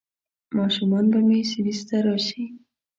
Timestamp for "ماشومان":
0.57-1.05